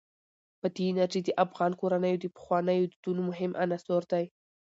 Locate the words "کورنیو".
1.79-2.21